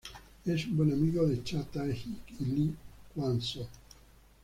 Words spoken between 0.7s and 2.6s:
amigo de Cha Tae Hyun y